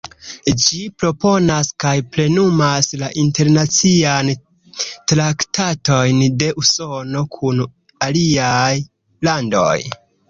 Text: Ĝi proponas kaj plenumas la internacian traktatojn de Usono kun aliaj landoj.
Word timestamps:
Ĝi 0.61 0.77
proponas 1.01 1.67
kaj 1.83 1.91
plenumas 2.15 2.89
la 3.01 3.09
internacian 3.23 4.31
traktatojn 5.13 6.25
de 6.45 6.49
Usono 6.63 7.25
kun 7.37 7.61
aliaj 8.09 8.73
landoj. 9.31 9.73